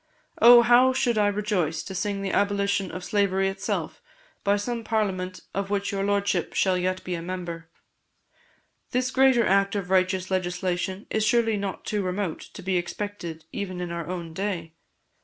Oh, 0.41 0.63
how 0.63 0.93
should 0.93 1.19
I 1.19 1.27
rejoice 1.27 1.83
to 1.83 1.93
sing 1.93 2.23
the 2.23 2.31
abolition 2.31 2.89
of 2.89 3.03
slavery 3.03 3.49
itself 3.49 4.01
by 4.43 4.55
some 4.57 4.83
Parliament 4.83 5.41
of 5.53 5.69
which 5.69 5.91
your 5.91 6.03
Lordship 6.03 6.55
shall 6.55 6.75
yet 6.75 7.03
be 7.03 7.13
a 7.13 7.21
member! 7.21 7.69
This 8.89 9.11
greater 9.11 9.45
act 9.45 9.75
of 9.75 9.91
righteous 9.91 10.31
legislation 10.31 11.05
is 11.11 11.23
surely 11.23 11.55
not 11.55 11.85
too 11.85 12.01
remote 12.01 12.39
to 12.55 12.63
be 12.63 12.77
expected 12.77 13.45
even 13.51 13.79
in 13.79 13.91
our 13.91 14.07
own 14.07 14.33
day. 14.33 14.73